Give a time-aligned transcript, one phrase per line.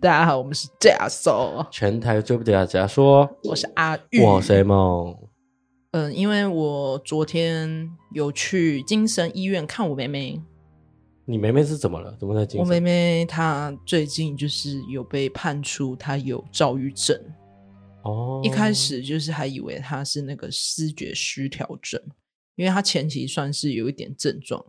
[0.00, 5.14] 大家好，我们是假手，全台最不假假说，我是阿玉，我是梦。
[5.90, 10.40] 嗯、呃，因为我昨天有去精神医院看我妹妹。
[11.26, 12.16] 你妹妹是怎么了？
[12.18, 12.60] 怎么在精神？
[12.60, 17.14] 我妹妹她最近就是有被判出她有躁郁症。
[18.00, 22.00] 哦，一开始就是还以为她是那个视觉失调症，
[22.56, 24.64] 因为她前期算是有一点症状。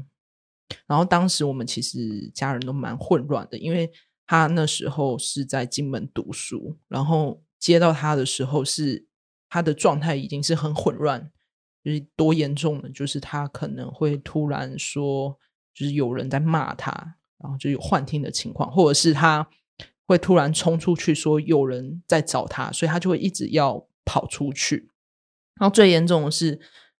[0.85, 3.89] 然后当时我们其实家人都蛮混乱的，因为。
[4.31, 9.05] 他那时候是在金门读书，然后接到他的时候是
[9.49, 11.29] 他的状态已经是很混乱，
[11.83, 15.37] 就是多严重的，就是他可能会突然说，
[15.73, 16.93] 就是有人在骂他，
[17.39, 19.45] 然后就有幻听的情况，或者是他
[20.07, 24.89] 会突然冲出去说有人在找他，所以他就会一直要跑出去。
[25.59, 26.57] 然后最严重的是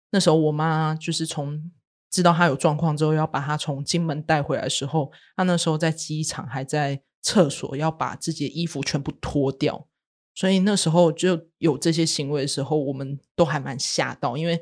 [0.09, 1.71] 那时候我妈就是从
[2.09, 7.01] 知道他有状况之后，要把他从金门带回来的时候，他那时候在机场还在。
[7.22, 9.88] 厕所要把自己的衣服全部脱掉，
[10.34, 14.62] 所以那时候就有这些行为的时候，我们都还蛮吓到，因为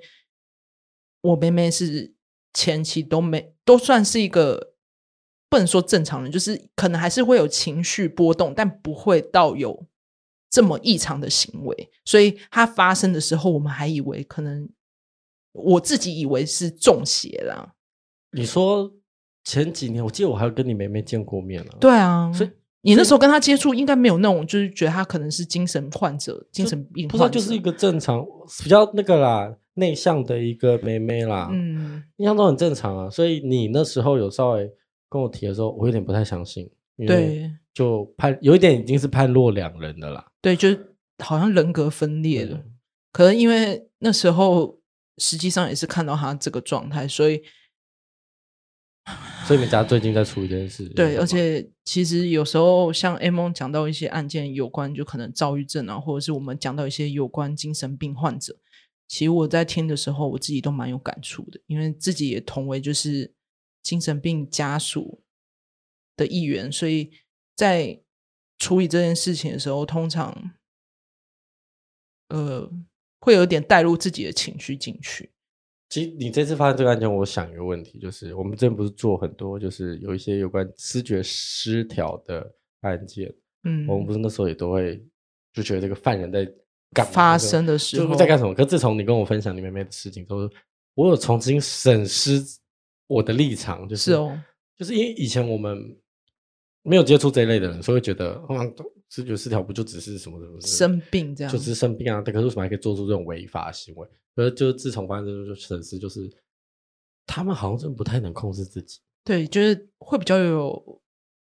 [1.22, 2.14] 我妹妹是
[2.54, 4.74] 前期都没都算是一个
[5.50, 9.88] 不能说正常人，就是可能还是会有情绪波动，但不会到有
[10.50, 11.90] 这么异常的行为。
[12.04, 14.70] 所以它发生的时候，我们还以为可能
[15.54, 17.76] 我自己以为是中邪了。
[18.32, 18.99] 你说？
[19.50, 21.76] 前几年我记得我还有跟你妹妹见过面了。
[21.80, 28.24] 对啊，所以你那时候跟她接触应该没有那种，就是觉得她可能是精神患者、精神病患者，不知道就是一个正常、
[28.64, 31.50] 比较那个啦、内向的一个妹妹啦。
[31.52, 33.10] 嗯，印象都很正常啊。
[33.10, 34.72] 所以你那时候有稍微
[35.10, 36.70] 跟我提的时候，我有点不太相信。
[37.08, 40.24] 对，就判有一点已经是判若两人的啦。
[40.44, 42.56] 对，就是好像人格分裂了。
[42.56, 42.74] 嗯、
[43.12, 44.78] 可能因为那时候
[45.18, 47.42] 实际上也是看到她这个状态，所以。
[49.46, 50.88] 所以你们家最近在处理这件事？
[50.90, 58.56] 对，而且其实有时候像 M 讲到一些案件有关，就可能躁郁症啊，或者是我们讲到一些有关精神病患者，
[59.08, 63.34] 其实我在听的时候，我自己都蛮有感触的，因为自己也同为就是
[63.82, 65.24] 精神病家属
[66.16, 67.12] 的一员，所以
[67.56, 68.00] 在
[68.60, 70.52] 处理这件事情的时候，通常
[72.28, 72.72] 呃
[73.20, 75.32] 会有点带入自己的情绪进去。
[75.90, 82.48] 其实你这次发生这个案件，我想一个问题，就是我们之前不是做很多，就是有一些有关视觉失调的
[82.82, 83.34] 案件，
[83.64, 85.04] 嗯，我们不是那时候也都会
[85.52, 86.48] 就觉得这个犯人在
[86.94, 88.54] 干发生的时候在干什么？
[88.54, 90.56] 可自从你跟我分享你妹妹的事情，都是
[90.94, 92.40] 我有重新审视
[93.08, 94.40] 我的立场，就是，是哦，
[94.78, 95.76] 就是因为以前我们
[96.84, 98.76] 没有接触这一类的人，所以会觉得，嗯，
[99.10, 102.22] 视觉失调不就只是什么什么生病这样，就只是生病啊？
[102.24, 104.08] 但可是为什么还可以做出这种违法行为？
[104.36, 106.32] 而就自从发生之后，就审视，就是
[107.26, 109.00] 他们好像真不太能控制自己。
[109.24, 111.02] 对，就是会比较有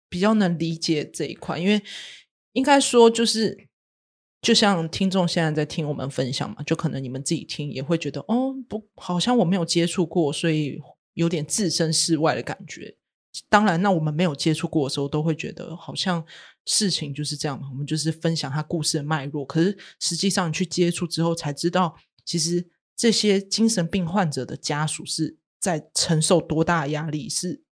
[0.07, 1.81] 比较能理解这一块，因为
[2.51, 3.67] 应该说就是，
[4.41, 10.79] 就像听众现在在听我们分享嘛，就可能你们自己听也会觉得，哦，不，好像我没有接触过，所以
[11.15, 12.95] 有点置身事外的感觉。
[13.49, 16.23] 当然，那我们没有接触过的时候，都会觉得好像
[16.65, 19.43] 事情就是这样嘛，我们就是分享他故事的脉络。
[19.43, 22.69] 可是实际上你去接触之后，才知道其实。
[22.95, 27.63] 这些精神病患者的家属是在承受多大的压力，是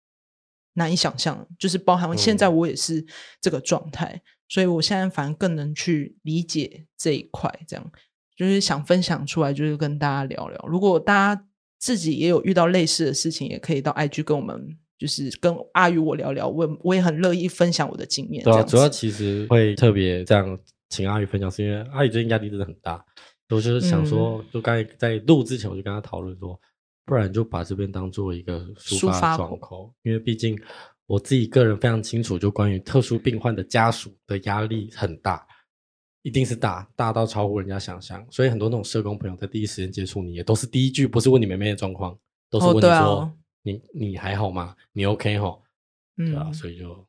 [0.73, 1.47] 难以想象。
[1.59, 3.05] 就是包含现在我也是
[3.39, 7.53] 这个状态，嗯、所以我现在反而更能去理解这一块。
[7.67, 7.91] 这样
[8.35, 10.65] 就是想分享出来，就是跟大家聊聊。
[10.67, 11.45] 如果大家
[11.77, 16.47] 自己也有遇到类似的事情，也可以到 IG 跟我们，就是跟阿宇我聊聊。
[16.47, 18.43] 我我也很乐意分享我的经验。
[18.43, 20.57] 对啊，主要其实会特别这样
[20.89, 23.05] 请阿宇分享，是因为阿宇最近压力真的很大。
[23.55, 26.59] 我就是想说，就刚才在录之前，我就跟他讨论说，
[27.05, 30.57] 不然就把这边当做一个抒发窗口，因为毕竟
[31.05, 35.45] 我自己个人非常清楚，就关于特殊病患的家属的压力很大，
[36.21, 38.25] 一定是大，大到超乎人家想象。
[38.31, 42.17] 所以很多那种社工朋友在第一时间接触你，也都是第一句不是问你妹妹的状况，
[42.49, 43.31] 都是问你说，
[43.63, 44.75] 你你还好吗？
[44.93, 45.61] 你 OK 吼？
[46.15, 47.05] 对啊，所以就。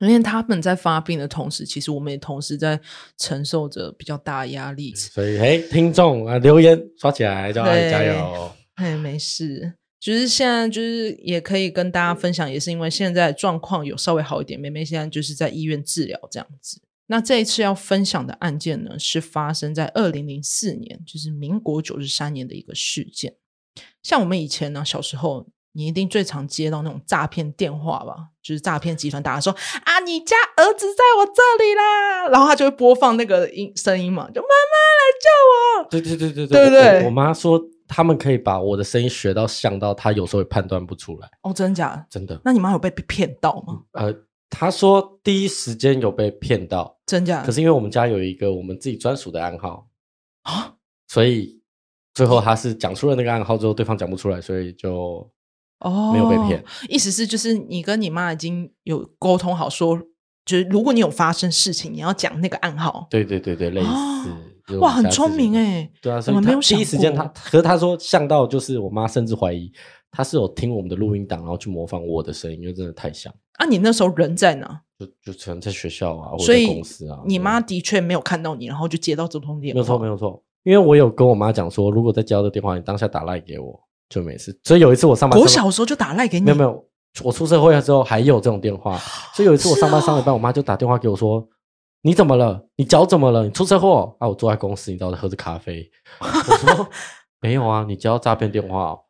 [0.00, 2.80] 因为他们在发病的同时，其实我们也同时在
[3.18, 4.94] 承受着比较大的压力。
[4.94, 8.50] 所以，嘿，听众啊，留言刷起来，叫阿姨加油。
[8.76, 16.80] 哎，没事，就是现在就是也可以跟大家分享，也是因为现在状况有稍微好一点，妹妹现在就是在医院治疗这样子。
[17.08, 23.34] 那这一次要分享的案件呢，是发生在二零零四年，就是民国九十三年的一个事件。
[24.02, 25.46] 像我们以前呢，小时候。
[25.72, 28.28] 你一定最常接到那种诈骗电话吧？
[28.42, 35.88] 就是诈骗集团打来说啊，你家儿子在我这里啦，然后他就会播放那个音声音嘛，就妈妈来救我。
[35.90, 37.00] 对对对对对，对对？
[37.00, 41.28] 我，我妈说他们可以把我的声音学到像到，她有时候也判断不出来。
[41.42, 42.06] 哦，真的假的？
[42.10, 42.40] 真的。
[42.44, 43.82] 那你妈有被骗到吗？
[43.92, 44.12] 呃，
[44.48, 47.42] 她说第一时间有被骗到，真假？
[47.44, 49.86] 可是因为我们家有一个我们自己专属的暗号
[50.42, 50.74] 啊，
[51.06, 51.60] 所以
[52.14, 55.30] 最后他是讲出了那个暗号之后，对方讲不出来，所以就
[55.80, 56.60] 哦没有被骗。
[56.60, 60.00] 哦，意思是就是你跟你妈已经有沟通好说。
[60.46, 63.06] 就是如果你有发生事情，你要讲那个暗号。
[63.10, 63.88] 对对对对，类似。
[63.88, 65.88] 哦、哇，很聪明哎。
[66.02, 69.70] 对啊，所以我们没有第一时间他，可是他说像到就是我妈甚至怀疑
[70.10, 73.32] 他是有听我们的录音档，然后去模仿我的声音，因为真的太像。
[73.58, 74.80] 啊，你那时候人在哪？
[74.98, 77.20] 就就可能在学校啊，或者在公司啊。
[77.26, 79.74] 你妈的确没有看到你，然后就接到这通电话。
[79.74, 80.42] 没有错，没有错。
[80.64, 83.78] 因为我有跟我妈讲说，如果在接到这电话，你当下打赖给我
[84.10, 84.54] 就没事。
[84.64, 86.44] 所以有一次我上班，我小时候就打赖给你。
[86.44, 86.84] 没有没有。
[87.24, 88.98] 我出社会了之后还有这种电话，
[89.34, 91.44] 所以有一次我上班上一半，我妈就打电话给我说
[92.02, 92.64] ：“你怎么了？
[92.76, 93.44] 你脚怎么了？
[93.44, 95.90] 你出车祸？”啊，我坐在公司，你知道，喝着咖啡。
[96.20, 96.88] 我说
[97.40, 99.00] ：“没有啊，你接到诈骗电话哦。”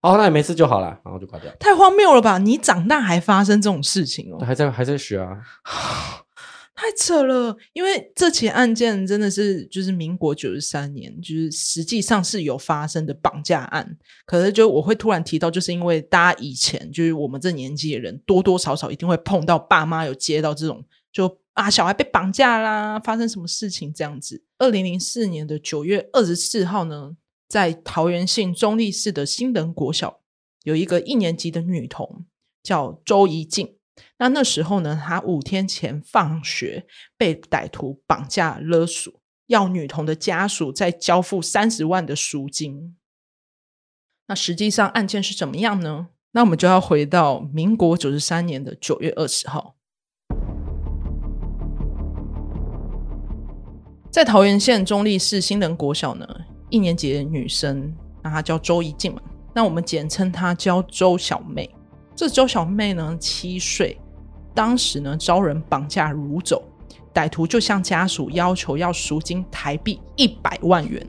[0.00, 1.52] 哦，那也没事就好了，然后就挂掉。
[1.60, 2.38] 太荒谬了吧？
[2.38, 4.38] 你长大还发生这种事情哦？
[4.42, 5.36] 还在还在学啊。
[6.74, 13.98] 太扯了，因为这起案件真的是就是民国九十三年，就是实际上是有发生的绑架案。
[14.24, 20.82] 可是就我会突然提到，就是因为大家以前就是我们这年纪的人，多多少少一定会碰到爸妈有接到这种，
[21.12, 24.42] 就啊小孩被绑架啦，发生什么事情这样子。
[24.56, 27.14] 二零零四年的九月二十四号呢，
[27.46, 30.20] 在桃园县中坜市的新仁国小，
[30.64, 32.24] 有一个一年级的女童
[32.62, 33.74] 叫周怡静。
[34.18, 39.12] 那那时候呢，他五天前放学被歹徒绑架勒索，
[39.46, 42.96] 要女童的家属再交付三十万的赎金。
[44.26, 46.08] 那实际上案件是怎么样呢？
[46.32, 49.74] 那我们就要回到民国九十三年的九月二十号，
[54.10, 56.26] 在桃园县中坜市新仁国小呢，
[56.68, 57.92] 一年级的女生，
[58.22, 59.20] 那她叫周怡静嘛，
[59.52, 61.68] 那我们简称她叫周小妹。
[62.20, 63.98] 这周小妹呢，七岁，
[64.54, 66.62] 当时呢遭人绑架掳走，
[67.14, 71.02] 歹徒就向家属要求要赎金台币一百万元。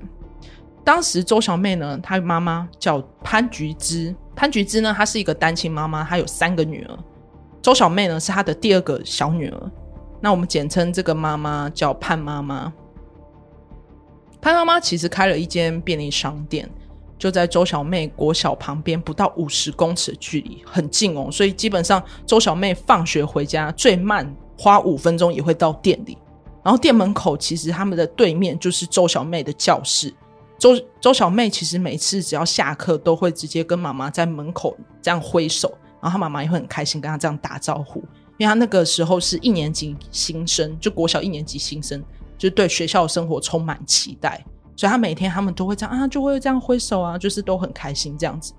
[0.86, 6.98] 当时周小妹呢，她妈妈叫潘菊芝，潘菊芝呢，她是一个单亲妈妈，她有三个女儿，
[7.62, 9.72] 周小妹呢是她的第二个小女儿。
[10.22, 12.72] 那我们简称这个妈妈叫潘妈妈。
[14.42, 16.70] 潘妈妈其实开了一间便利商店。
[17.22, 21.30] 就在周小妹国小旁边，不到五十公尺的距离，很近哦。
[21.32, 26.18] 所以基本上，周小妹放学回家最慢花五分钟也会到店里。
[26.64, 30.12] 然后店门口其实他们的对面就是周小妹的教室。
[30.58, 35.72] 周周小妹其实每次只要下课，都会直接跟妈妈在门口这样挥手，
[36.02, 38.00] 然后她妈妈也会很开心跟她这样打招呼，
[38.40, 42.04] 因为她那个时候是一年级新生，就国小一年级新生，
[42.36, 44.44] 就对学校生活充满期待。
[44.82, 48.52] 所以他每天他们都会这样啊，就会这样挥手啊，就是都很开心这样子。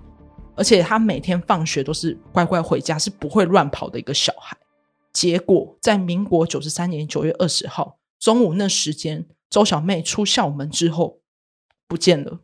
[0.55, 4.55] 而且他每天放学都是乖乖回家，是不会乱跑的一个小孩。
[5.11, 11.19] 结果在民国九十三年九月二十号中午那时间，周小妹出校门之后
[11.89, 12.39] 不见了，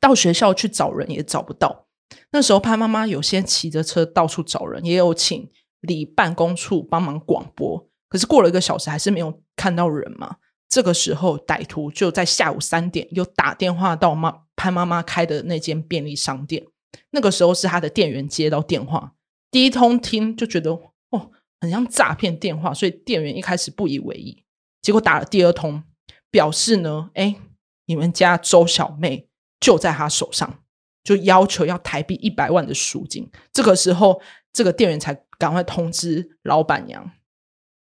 [0.00, 1.86] 到学校去找人也找不到。
[2.32, 5.48] 那时候潘妈妈有先骑着车到处找人，也有请
[5.82, 10.38] 里办公处帮忙广播，可是过了一个小时还是没有看到人嘛。
[10.72, 16.66] 这个时候，歹徒就在下午三点又打电话到妈潘妈妈开的那间便利商店。
[17.10, 19.12] 那个时候是他的店员接到电话，
[19.50, 20.70] 第一通听就觉得
[21.10, 24.42] 哦，很像诈骗电话，所以店员一开始不以为意。
[24.80, 25.84] 结果打了第二通，
[26.30, 27.36] 表示呢，哎，
[27.84, 29.28] 你们家周小妹
[29.60, 30.60] 就在他手上，
[31.04, 33.30] 就要求要台币一百万的赎金。
[33.52, 34.22] 这个时候，
[34.54, 37.10] 这个店员才赶快通知老板娘，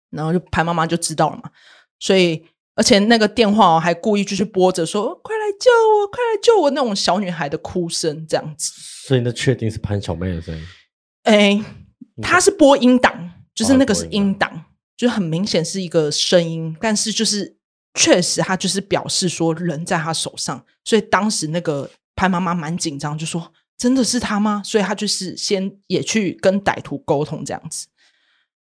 [0.09, 1.51] 然后就潘妈妈就知道了嘛，
[1.99, 2.47] 所以。
[2.79, 8.71] 而且那个电话还故意就是拨着说：“快来救我，快来救我！”那种小女孩的哭声这样子。
[9.05, 10.63] 所以那确定是潘小妹的声音？
[11.23, 11.61] 哎，
[12.21, 14.63] 她是播音档，就是那个是音档，
[14.95, 16.73] 就很明显是一个声音。
[16.79, 17.57] 但是就是
[17.95, 20.63] 确实，她就是表示说人在她手上。
[20.85, 27.87] 所以当时那个潘妈妈蛮紧张，就说：“真的是她吗？”所以她就是先也去跟歹徒沟通这样子。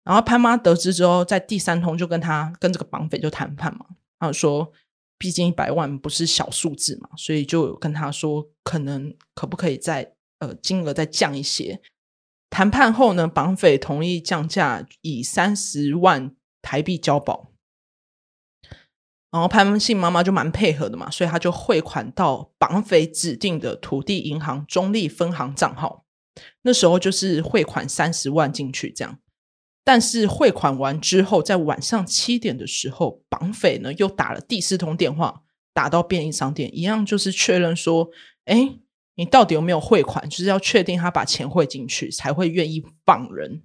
[0.04, 3.86] 然后潘妈得知之后，在第三通就跟他跟这个绑匪就谈判嘛。
[4.26, 4.72] 他说，
[5.18, 11.80] 毕竟一百万不是小数字嘛，所以就跟他说，可能可不可以再呃金额再降一些。
[12.50, 17.52] 谈判后呢，绑匪同意降价，以三十万台币交保。
[19.30, 26.04] 然后潘文信妈妈就蛮配合的嘛，所以他就汇款到绑匪指定的土地银行中立分行账号。
[26.62, 29.18] 那时候就是汇款三十万进去，这样。
[29.84, 35.42] 但是汇款完之后，在晚上七点的时候，绑匪呢又打了第四通电话，
[35.74, 38.08] 打到便利商店，一样就是确认说
[38.46, 38.78] ：“哎，
[39.16, 40.26] 你到底有没有汇款？
[40.28, 43.62] 就是要确定他把钱汇进去，才会愿意放人。”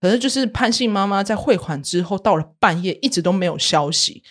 [0.00, 4.22] 可是就是潘姓妈妈在汇款之后，到了半夜一直都没有消息，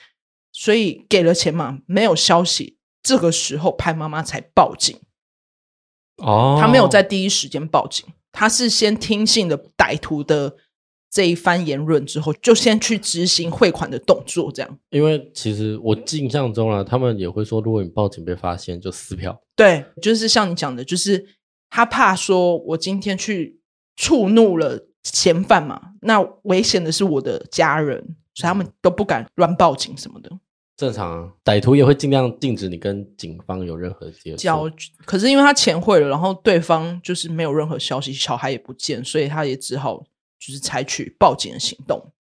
[0.54, 2.78] 所以给了钱嘛，没有消息。
[3.02, 4.98] 这个时候潘妈妈才报警。
[6.18, 10.56] 哦，他没有在第一时间报警，他是先听信了歹徒的
[11.18, 14.52] 这一番言论之后，就先去执行汇款的动作。
[14.52, 19.36] 这样，因为其实我印象中啊，他们也会说，如果你报警被发现，就撕票。
[19.56, 21.26] 对，就是像你讲的，就是
[21.72, 23.60] 他怕说我今天去
[23.96, 27.98] 触怒了嫌犯嘛，那危险的是我的家人，
[28.36, 30.30] 所以他们都不敢乱报警什么的。
[30.76, 34.48] 正常啊，歹徒也会尽量禁止你跟警方有任何接触。
[35.04, 40.04] 可是因为他钱汇了，然后对方就是没有任何消息，小孩也不见，所以他也只好
[40.40, 42.12] 就是采取报警的行动。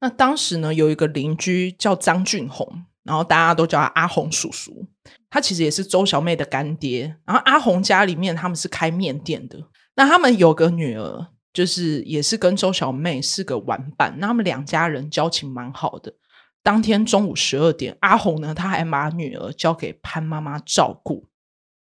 [0.00, 4.86] 那当时呢，有一个邻居叫张俊宏，然后大家都叫他阿红叔叔。
[5.30, 7.16] 他其实也是周小妹的干爹。
[7.24, 9.58] 然后阿红家里面他们是开面店的，
[9.96, 14.16] 那他们有个女儿，就是也是跟周小妹是个玩伴。
[14.18, 16.14] 那他们两家人交情蛮好的。
[16.62, 21.26] 当天中午十二点，阿红呢，他还把女儿交给潘妈妈照顾。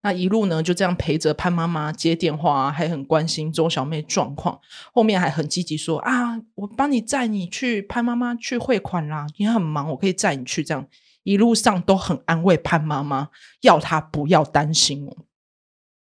[0.03, 4.59] 那一路呢，就这样陪着潘妈妈接电话，还很关心周小妹状况。
[4.93, 10.87] 后面还很积极说：“啊，我帮你载你去潘妈妈去汇款啦，你很忙，我可以载你去。”这样
[11.23, 13.29] 一路上都很安慰潘妈妈，
[13.61, 15.17] 要她不要担心哦。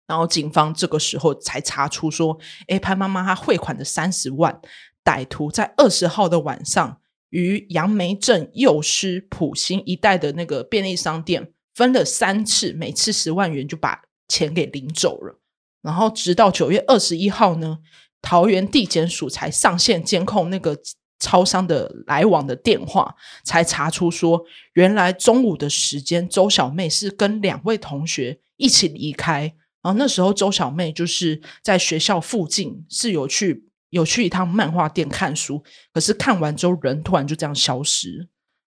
[0.06, 2.38] 然后警方这个时候才查出说
[2.68, 4.60] ：“哎，潘妈妈她汇款的三十万，
[5.02, 7.00] 歹徒在二十号的晚上。”
[7.30, 15.38] 于杨梅镇幼师普兴一带的那个便利商店分了三次，每次十万元就把钱给领走了。
[15.82, 17.78] 然后直到九月二十一号呢，
[18.20, 20.76] 桃园地检署才上线监控那个
[21.20, 23.14] 超商的来往的电话，
[23.44, 24.42] 才查出说，
[24.72, 29.54] 原来中午的时间，周小妹是跟两位同学一起离开。
[29.82, 33.64] 然后那时候周小妹就是在学校附近是有去。
[33.90, 35.62] 有去一趟漫画店看书，
[35.94, 38.28] 可是看完之后人突然就这样消失，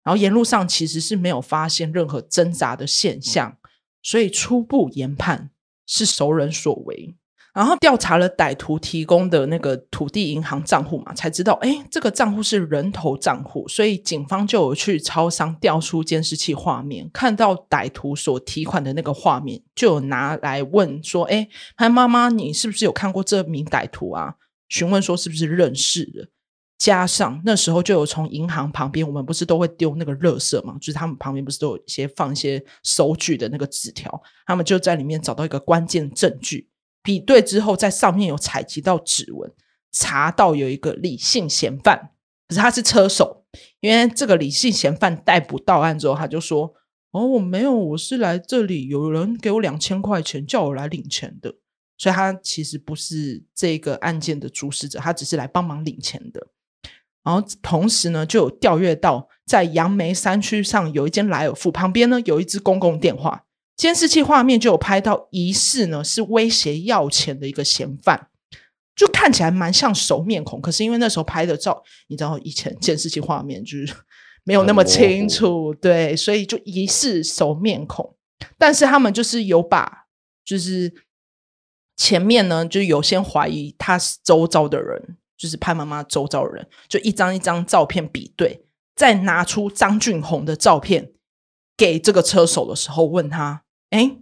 [0.08, 3.58] 然后沿路上其实是没有发现任何挣扎的现象，
[4.02, 5.50] 所以初步研判
[5.86, 7.14] 是熟人所为。
[7.52, 21.46] 然后调查了歹徒提供的那个土地银行账户嘛，才知道哎，这个账户是人头账户，所以警方就有去超商调出监视器画面，看到歹徒所提款的那个画面，就有拿来问说：“哎，
[21.76, 24.36] 潘妈妈，你是不是有看过这名歹徒啊？”
[24.70, 26.28] 询问说是不是认识的，
[26.78, 36.68] 加上那时候就有从银行旁边，我们不是都会丢那个垃圾嘛，就是他们旁边不是都有一些放一些收据的那个纸条，他们就在里面找到一个关键证据，
[37.02, 39.52] 比对之后在上面有采集到指纹，
[39.90, 42.12] 查到有一个李姓嫌犯，
[42.46, 43.44] 可是他是车手，
[43.80, 46.72] 因为这个李姓嫌犯逮捕到案之后，他就说
[47.10, 51.56] ：“哦，我没有，我是来这里，有人给我两千块钱，叫我来领钱的。”
[51.98, 56.46] 所以他其实不是这个案件的主使者，他只是来帮忙领钱的。
[57.28, 63.44] 然后同时呢，就有调阅到在杨梅山区上有一间莱尔富旁边呢，有一支公共电话，
[63.76, 68.28] 监视器画面就有拍到疑似呢是威胁要钱的一个嫌犯，
[68.96, 70.58] 就看起来蛮像熟面孔。
[70.58, 73.92] 可是因为那时候拍的照，你知道以前监视器画面就是
[74.44, 78.16] 没有那么清楚，对，所以就疑似熟面孔。
[78.56, 80.06] 但是他们就是有把
[80.42, 80.94] 就是。
[82.00, 91.12] 前面呢，就有先怀疑他是周遭的人，就是潘妈妈周遭人，就一张一张照片比对，再拿出张俊宏的照片
[91.76, 94.18] 给这个车手的时候，问他：“哎，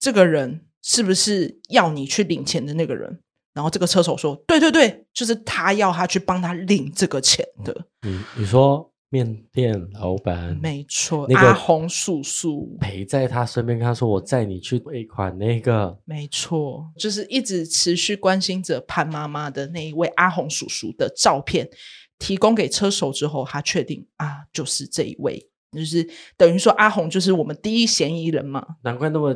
[0.00, 3.20] 这个人是不是要你去领钱的那个人？”
[3.54, 8.92] 然后这个车手说：“对对对，就是他要他去帮他领这个钱的。”嗯，你说。
[9.10, 21.66] 面店老板，没错，那个阿宏叔叔陪在他身边，跟他说：“我载你去汇款。”那个，没错，就是一直持续关心着潘妈妈的那一位阿红叔叔的照片，
[22.18, 28.62] 提供给车手之后，他确定啊，就是这一位，就是等于说阿红就是我们第一嫌疑人嘛。
[28.82, 29.34] 难怪那么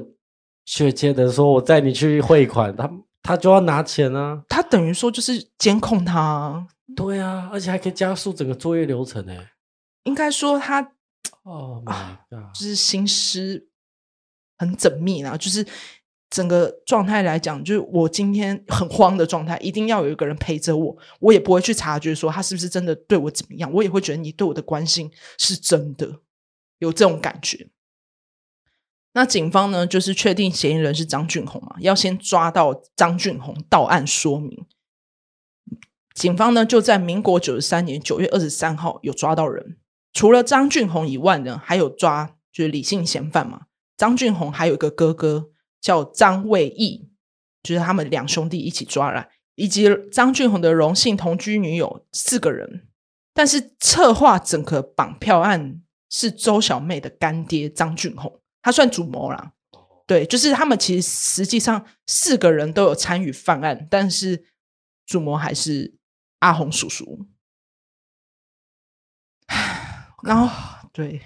[0.66, 9.32] 确切的说：“我载你去汇款。”他他就要拿钱啊，他等于说就是监控他，对啊，而且还可以加速整个作业流程呢。
[10.04, 10.92] 应该说他
[11.42, 12.20] 哦、啊，
[12.54, 13.68] 就是心思
[14.58, 15.66] 很缜密啊，就是
[16.30, 26.20] 整个状态来讲，就是我今天很慌的状态，一定要有一个人陪着我，我也不会去察觉说他是不是真的对我怎么样，我也会觉得你对我的关心是真的，
[26.78, 27.68] 有这种感觉。
[29.14, 34.64] 那警方呢，就是确定嫌疑人是张俊宏嘛，要先抓到张俊宏到案说明。
[36.14, 39.76] 警方呢，就在民国九十三年九月二十三号有抓到人。
[40.12, 43.66] 除了张俊宏以外呢，还有抓就是李姓嫌犯嘛。
[43.96, 45.50] 张俊宏还有一个哥哥
[45.80, 47.08] 叫张卫义，
[47.62, 52.88] 就是他们两兄弟一起抓来，以及张俊宏的荣幸同居女友四个人，
[53.32, 59.52] 但是策划整个绑票案是周小妹的干爹张俊宏，他算主谋啦。
[60.06, 64.44] 对，就是他们其实实际上四个人都有参与犯案，但是
[65.06, 65.94] 主谋还是
[66.40, 67.26] 阿红叔叔。
[70.22, 70.48] 然后
[70.92, 71.20] 对，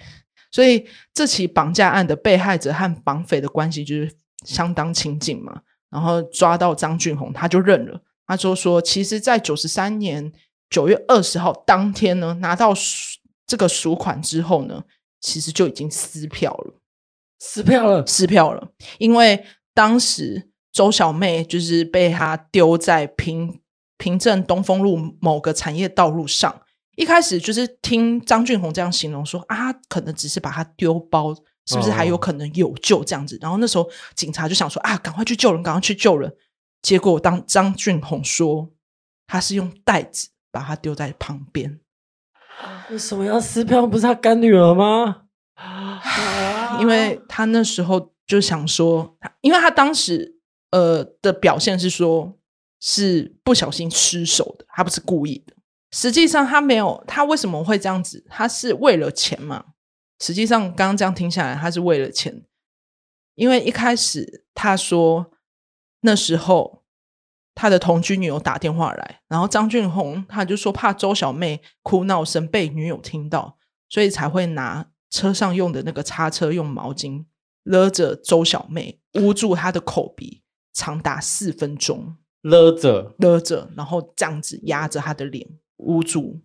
[0.51, 4.11] 所以这起绑架案的被害者和绑匪的关系就是
[4.45, 5.61] 相当亲近嘛。
[5.89, 8.01] 然后抓到张俊宏，他就认了。
[8.25, 10.33] 他就说，其实，在九十三年
[10.69, 12.73] 九月二十号当天呢，拿到
[13.45, 14.83] 这个赎款之后呢，
[15.21, 16.73] 其实就已经撕票了，
[17.39, 18.67] 撕票了，撕票了。
[18.97, 23.61] 因为当时周小妹就是被他丢在平
[23.97, 26.63] 平镇东风路某个产业道路上，
[26.97, 31.31] 一开始就是听张俊宏这样形容说啊，可能只是把他丢包，
[31.67, 33.35] 是不是还有可能有救这样子？
[33.35, 36.35] 哦、然后那时候警察就想说啊，赶快去救人，赶快去救人。
[36.81, 38.71] 结果，当张俊宏说
[39.27, 41.79] 他是用袋子把他丢在旁边，
[42.89, 43.85] 为什么要撕票？
[43.85, 45.23] 不是他干女儿吗？
[46.79, 50.39] 因为他那时候就想说，因为他当时
[50.71, 52.37] 呃的表现是说，
[52.79, 55.53] 是不小心失手的，他不是故意的。
[55.97, 58.23] 实际上他没有，他为什么会这样子？
[58.29, 59.65] 他是为了钱嘛？
[60.19, 62.43] 实际上刚刚这样听下来，他是为了钱，
[63.33, 65.31] 因为一开始他说。
[66.01, 66.83] 那时候，
[67.55, 73.57] 他的同居女友打电话来，然后张俊宏他就说怕周小妹哭闹声被女友听到，
[73.89, 77.25] 所以才会拿车上用的那个擦车用毛巾
[77.63, 86.41] 勒着周小妹，捂住她的口鼻，长达四分钟，勒着勒着，然后这样子压着她的脸，捂住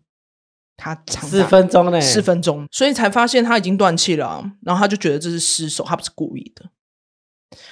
[0.77, 6.71] 她长四分钟呢，四分钟，所以才发现他已经断气了啊，然后他就觉得这是失手，他不是故意的，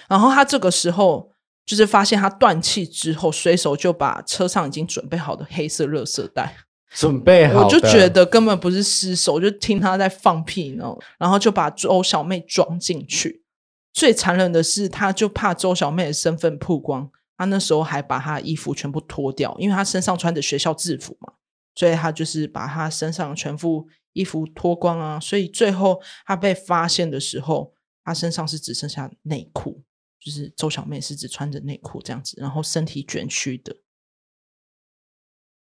[0.09, 1.31] 然后他这个时候。
[1.67, 6.57] 就是发现他断气之后，随手就把车上已经准备好的黑色热色带
[6.91, 13.45] 准备好，我就觉得根本不是失手，就听他在放屁呢，然后就把周小妹装进去。
[13.93, 21.35] 最残忍的是，他就怕周小妹的身份曝光，他那时候还把她衣服全部脱掉，因为他身上穿着学校制服嘛，
[21.75, 25.19] 所以他就是把他身上全部衣服脱光啊。
[25.21, 29.85] 所以最后他被发现的时候，他身上是只剩下内裤。
[30.23, 33.75] 就是周小妹是只穿着内裤这样子，然后身体卷曲的，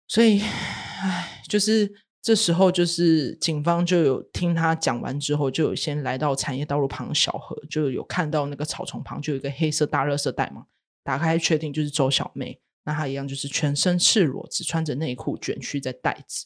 [0.07, 10.67] 所以，唉，就是这时候，就是警方就有听他讲完之后，就有先来到产业道路旁的小河，就有看到那个草丛旁就有一个黑色大热色袋嘛，
[11.03, 16.45] 打开确定就是周小妹，那她一样就是全身赤裸，只穿着内裤卷曲在袋子。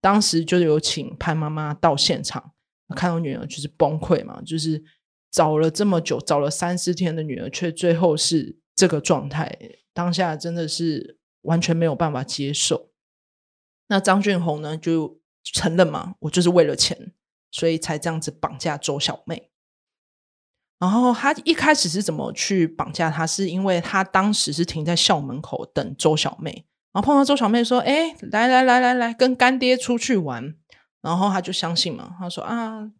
[0.00, 2.52] 当时就有请潘妈妈到现场，
[2.96, 4.82] 看到女儿就是崩溃嘛，就是。
[5.32, 9.58] 找了这么久，找了三四天的女儿，却最后是这个状态，
[9.94, 12.92] 当下真的是完全没有办法接受。
[13.86, 17.14] 那张俊宏呢，就承认嘛，我就是为了钱，
[17.50, 19.51] 所以才这样子绑架周小妹。
[20.82, 23.24] 然后他一开始是怎么去绑架他？
[23.24, 30.56] 是因为他当时是停在校门口等周小妹，然后碰到周小妹说：“哎，来来来来来，跟干爹出去玩。”
[31.00, 32.90] 然后他就相信嘛，他说啊，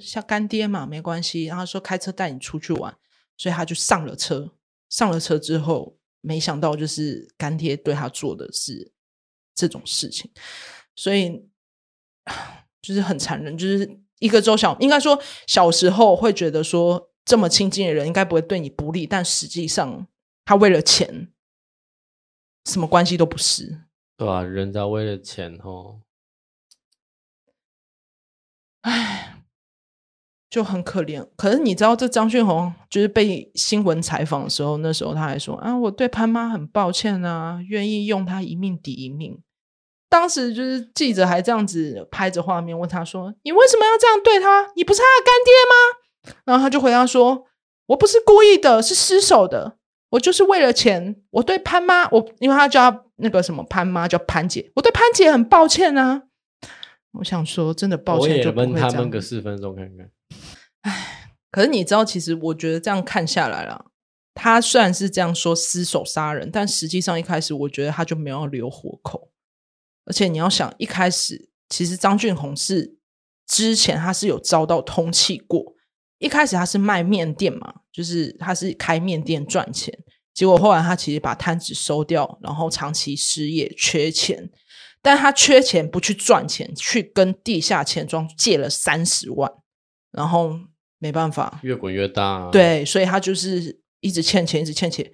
[0.00, 1.44] 像干爹嘛，没关系。
[1.44, 2.92] 然后说开车带你出去玩，
[3.36, 4.50] 所以他就上了车。
[4.88, 8.90] 上了车之后，没想到就是干爹对他做的是
[9.54, 10.28] 这种事情，
[10.96, 11.48] 所以
[12.82, 13.56] 就是很残忍。
[13.56, 20.06] 就是一个周小，应该说小时候会觉得说这么亲近的人应该不会对你不利，但实际上
[20.46, 21.28] 他为了钱，
[22.64, 23.82] 什么关系都不是。
[24.16, 26.00] 对啊，人家为了钱哦。
[28.80, 29.42] 唉，
[30.48, 31.28] 就很可怜。
[31.36, 39.38] 可是你知道，这张俊宏就是被新闻采访的时候，那时候他还说：“啊，我对潘妈很抱歉啊，愿意用他一命抵一命。”
[40.08, 44.72] 当时就是记者还这样子拍着画面问他说：“你为什么要这样对他？
[44.76, 45.98] 你不是他的干爹吗？”
[46.44, 47.46] 然后他就回答说
[47.86, 49.76] ：“我不是故意的，是失手的。
[50.10, 51.16] 我就是为了钱。
[51.30, 56.24] 我对潘妈，我因为他叫那个什么潘妈叫潘姐，我对潘姐很抱歉啊。”
[57.12, 60.10] 我想说，真的抱歉，就闷他闷个四分钟看看。
[60.82, 63.86] 唉，可是你知道，其实我觉得这样看下来了，
[64.34, 69.30] 他虽然是这样说失手杀人，但实际上一开始我觉得他就没有留活口。
[70.04, 72.98] 而且你要想，一开始其实张俊宏是
[73.46, 75.74] 之前他是有遭到通缉过，
[76.18, 79.96] 一开始他是卖面店嘛，就是他是开面店赚钱，
[80.34, 84.50] 结果后来他其实把摊子收掉，然后长期失业缺钱。
[85.00, 89.50] 但他缺钱，不去赚钱，去跟地下钱庄借了三十万，
[90.10, 90.58] 然后
[90.98, 92.50] 没办法，越滚越大啊。
[92.50, 95.08] 对，所以他就是一直欠钱，一直欠钱。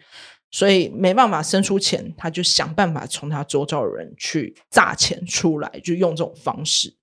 [0.51, 6.97] 所以没办法生出钱，他就想办法从他周遭的人去榨钱出来，就用这种方式。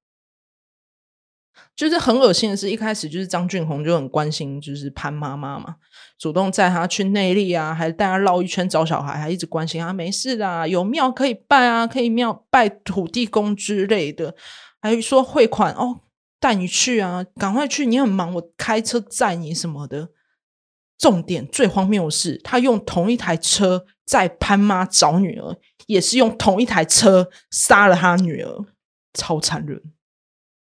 [1.81, 5.77] 就是很恶心的是，一开始就是张俊宏就很关心，就是潘妈妈嘛，
[6.19, 14.35] 主动载他去内坜啊，还带他绕一圈找小孩，还一直关心啊，没事的，有庙可以拜啊，可以庙拜土地公之类的，
[14.79, 16.01] 还说汇款哦，
[16.39, 20.09] 带你去啊，赶快去，你很忙，我开车载你什么的。
[20.99, 28.65] 重点最荒谬的是，他用同一台车载潘妈找女儿，也是用同一台车杀了他女儿，
[29.15, 29.81] 超残忍。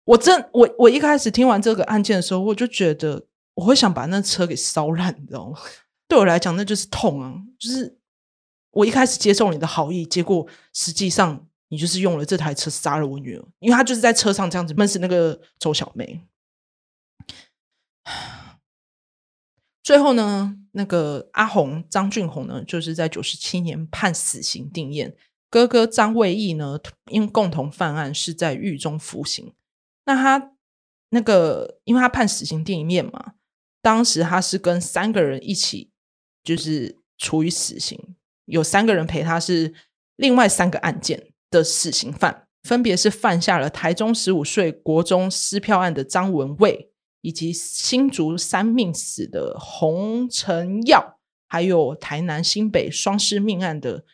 [0.08, 5.58] 我真我我一开始听完这个案件的时候，我就觉得我会想把那车给烧烂，你知道吗？
[6.08, 7.34] 对我来讲，那就是痛啊！
[7.58, 7.98] 就是
[8.70, 16.22] 我一开始接受你的好意，结果实际上你就是用了这台车杀了我女儿，因为她就是在车上这样子闷死那个周小梅。
[19.84, 25.14] 最后呢，那个阿红张俊宏呢，就是在九十七年判死刑定谳。
[25.50, 26.78] 哥哥张卫义呢，
[27.10, 29.52] 因共同犯案，是在狱中服刑。
[30.08, 30.52] 那他
[31.10, 33.34] 那个，因为他判死刑另一面嘛，
[33.82, 35.90] 当时他是跟三个人一起，
[36.42, 38.16] 就是处以死刑，
[38.46, 39.74] 有三个人陪他，是
[40.16, 46.90] 另外三个案件的死刑犯，分别是犯下了台中十五岁国中撕票案的张文蔚。
[47.20, 51.18] 以及新竹三命死的洪承耀，
[51.48, 54.04] 还有台南新北双尸命案的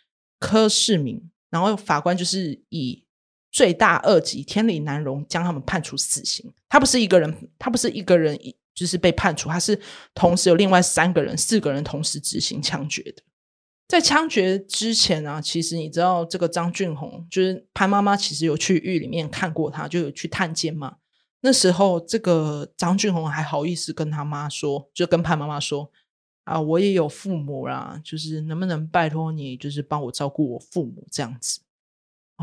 [0.40, 3.04] 柯世明，然后法官就是以
[3.55, 6.53] 罪大恶极、天理难容，将他们判处死刑。
[6.69, 8.37] 他不是一个人，他不是一个人，
[8.75, 9.81] 就是被判处，他是
[10.12, 13.23] 同时有另外三个人、四个人同时执行枪决的。
[13.87, 20.97] 在枪决之前啊，其实你知道这个张俊宏，就是潘妈妈，其实有去狱里面看过他，就有去探监嘛。
[21.43, 25.88] 那时候，这个张俊宏还好意思跟他妈说，就跟潘妈妈说
[26.43, 31.61] ：“啊，我也有父母啦，就是能不能拜托你，就是帮我照顾我父母这样子。”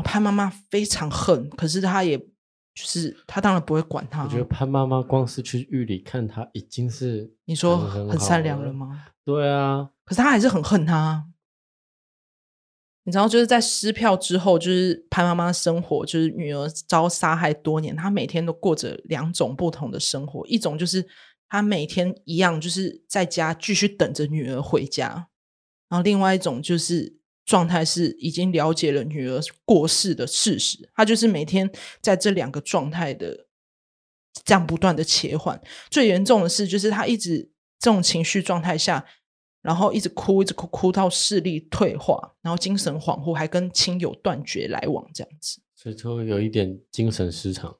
[0.02, 4.22] 潘妈妈非常恨，可是她也就是她当然不会管他。
[4.22, 9.06] 我觉得潘妈妈光是去狱里看他，已经是你说很善良了吗？
[9.24, 11.26] 对啊，可是她还是很恨他。
[13.04, 20.46] 你知道，就是在撕票之后，就是潘妈妈生活，就是女儿遭杀害多年，她每天都过着两种不同的生活。
[20.46, 21.04] 一种就是
[21.48, 25.26] 她每天一样，就是在家继续等着女儿回家；
[25.88, 33.46] 然后另外一种就是状态是已经了解了女儿过世的事实，她就是每天在这两个状态的
[34.44, 35.60] 这样不断的切换。
[35.90, 39.06] 最严重的是，就是她一直这种情绪状态下。
[39.62, 45.60] 然后一直哭，一直哭，哭到视力退化，然后精神恍惚，还跟亲友断绝来往，这样子。
[45.76, 47.72] 所以就有一点精神失常。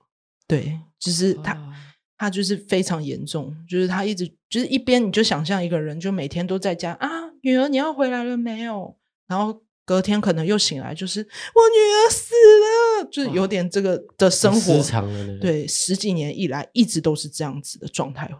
[0.47, 1.75] 对，就是他，啊、
[2.17, 7.09] 他就是非常严重，就是他一直就是一边你就想象一个人，就每天都在家啊，
[7.43, 8.97] 女儿你要回来了没有？
[9.33, 14.75] 然后隔天可能又醒来，就是我女儿死了，就是有点这个的生活。
[14.77, 15.39] 失常了。
[15.39, 18.31] 对，十几年以来一直都是这样子的状态。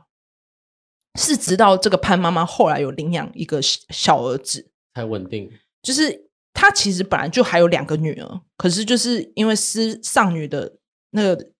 [1.19, 5.51] 是直到这个潘妈妈后来有领养一个小儿子才稳定。
[5.83, 10.77] 就是她其实本来就还有两个女儿，可是就是因为失丧女的
[11.11, 11.51] 那个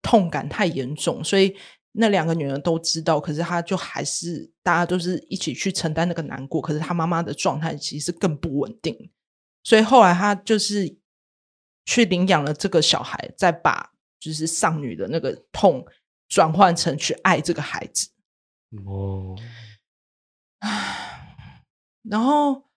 [0.00, 1.54] 痛感太严重，所以
[1.92, 6.60] 那两个女儿都知道，可是她就还是大家都是一起去承担那个难过。
[6.60, 9.10] 可是她妈妈的状态其实更不稳定，
[9.64, 10.98] 所以后来她就是
[11.84, 15.84] 去领养了这个小孩，再把就是丧女的那个痛
[16.28, 18.10] 转换成去爱这个孩子。
[18.86, 19.36] 哦，
[20.60, 21.64] 唉，
[22.02, 22.69] 然后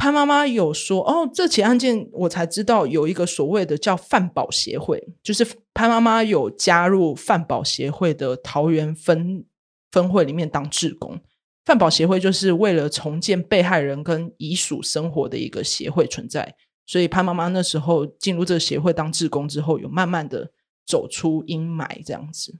[0.00, 9.44] 潘妈妈有说，哦，这起案件我才知道有一个所谓的叫饭保协会，就是潘妈妈有加入饭保协会的桃园分
[9.90, 11.20] 分会里面当志工。
[11.66, 16.54] 饭保协会就是为了重建被害人跟遗属生活的一个协会存在，
[16.86, 20.50] 所以潘妈妈那时候进入这个协会当志工之后，有慢慢的
[20.86, 22.58] 走出阴霾，这样子。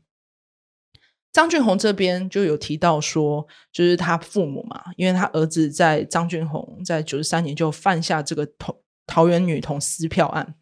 [1.33, 10.55] 张俊宏这边就有提到说，就是他父母嘛，因为他儿子在张俊宏在九十三年就犯下这个桃桃园女童撕票案，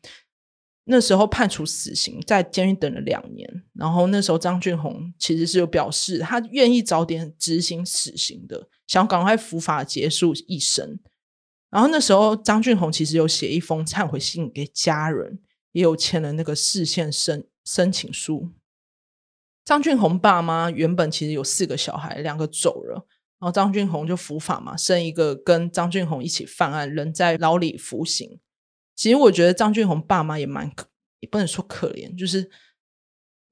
[0.84, 3.62] 那时候判处死刑，在监狱等了两年。
[3.72, 10.98] 然后那时候张俊宏其实是有表示，他愿意早点执行死刑的，想赶快伏法结束一生。
[11.70, 15.38] 然后那时候张俊宏其实有写一封忏悔信给家人，
[15.72, 18.50] 也有签了那个释宪申申请书。
[19.68, 23.06] 张俊宏爸妈原本其实有四个小孩，两个走了，
[23.38, 28.40] 然后张俊宏就伏法嘛，生一个跟张俊宏一起犯案，人在牢里服刑。
[28.96, 30.86] 其实我觉得张俊宏爸妈也蛮可，
[31.20, 32.44] 也不能说可怜，就是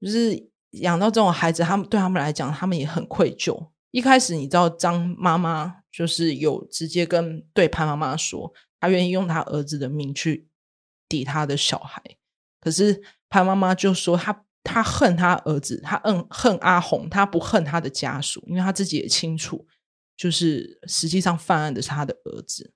[0.01, 3.69] 就是养到这种孩子，他们对他们来讲，他们也很愧疚。
[3.91, 10.47] 一开始你知道张妈妈就是有直接跟对潘妈妈说，她愿意用她儿子的命去
[11.07, 12.01] 抵他的小孩。
[12.59, 19.65] 可是潘妈妈就说她他恨他儿子，他恨恨阿红，他不恨他的家属，因为他自己也清楚，
[20.15, 22.73] 就是实际上犯案的是他的儿子。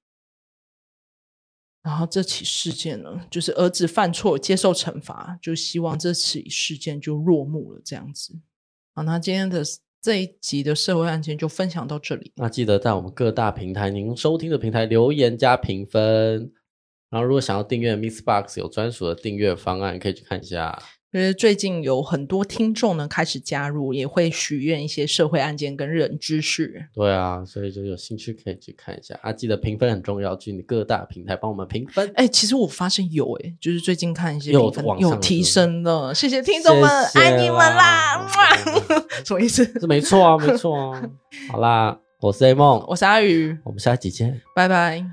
[1.84, 8.40] 然后这起事件呢，就是儿子犯错接受惩罚，就希望这起事件就落幕了，这样子。
[8.96, 9.64] 好，那今天的。
[10.04, 12.34] 这一集的社会案件就分享到这里。
[12.38, 16.52] 那记得在我们各大平台，您收听的平台留言加评分。
[17.12, 20.82] 然后，如果想要订阅 Miss Box，有专属的订阅方案，可以去看一下。
[21.14, 26.88] 因为最近有很多听众呢开始加入，也会许愿一些社会案件跟冷知识。
[26.94, 29.34] 对啊，所以就有兴趣可以去看一下啊！
[29.34, 32.08] 记得评分很重要，去你各大平台帮我们评分。
[32.16, 38.26] 哎、欸，其实我发现有哎、欸，就是最近看一些有，有提升的，谢谢听众们，爱你们啦！
[39.26, 39.66] 什么意思？
[39.80, 41.12] 这没错啊，没错啊。
[41.52, 45.04] 好啦，我是 A 梦，我是阿宇，我们下一集见，拜拜。